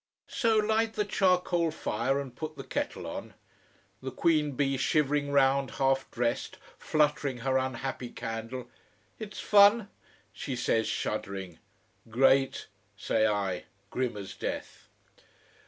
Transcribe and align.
So 0.27 0.57
light 0.57 0.93
the 0.95 1.05
charcoal 1.05 1.69
fire 1.69 2.19
and 2.19 2.35
put 2.35 2.57
the 2.57 2.63
kettle 2.63 3.05
on. 3.05 3.35
The 4.01 4.09
queen 4.09 4.53
bee 4.53 4.77
shivering 4.77 5.31
round 5.31 5.69
half 5.77 6.09
dressed, 6.09 6.57
fluttering 6.79 7.37
her 7.45 7.59
unhappy 7.59 8.09
candle. 8.09 8.67
"It's 9.19 9.39
fun," 9.39 9.89
she 10.33 10.55
says, 10.55 10.87
shuddering. 10.87 11.59
"Great," 12.09 12.65
say 12.97 13.27
I, 13.27 13.65
grim 13.91 14.17
as 14.17 14.33
death. 14.33 14.87